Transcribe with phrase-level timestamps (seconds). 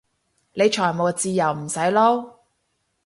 [0.53, 2.33] 你財務自由唔使撈？